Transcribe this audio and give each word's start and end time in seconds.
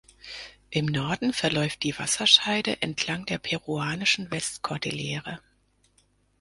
Im 0.71 0.87
Norden 0.87 1.31
verläuft 1.31 1.83
die 1.83 1.99
Wasserscheide 1.99 2.81
entlang 2.81 3.27
der 3.27 3.37
peruanischen 3.37 4.31
Westkordillere. 4.31 5.39